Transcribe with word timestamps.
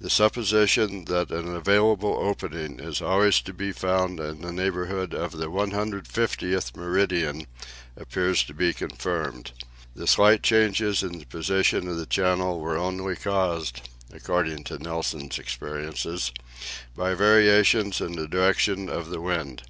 The 0.00 0.08
supposition 0.08 1.06
that 1.06 1.32
an 1.32 1.52
available 1.52 2.16
opening 2.16 2.78
is 2.78 3.02
always 3.02 3.40
to 3.40 3.52
be 3.52 3.72
found 3.72 4.20
in 4.20 4.40
the 4.40 4.52
neighbourhood 4.52 5.12
of 5.12 5.32
the 5.32 5.46
150th 5.50 6.76
meridian 6.76 7.44
appears 7.96 8.44
to 8.44 8.54
be 8.54 8.72
confirmed. 8.72 9.50
The 9.96 10.06
slight 10.06 10.44
changes 10.44 11.02
in 11.02 11.18
the 11.18 11.24
position 11.26 11.88
of 11.88 11.96
the 11.96 12.06
channel 12.06 12.60
were 12.60 12.78
only 12.78 13.16
caused, 13.16 13.80
according 14.12 14.62
to 14.62 14.78
Nilsen's 14.78 15.40
experiences, 15.40 16.30
by 16.96 17.14
variations 17.14 18.00
in 18.00 18.12
the 18.12 18.28
direction 18.28 18.88
of 18.88 19.10
the 19.10 19.20
wind. 19.20 19.64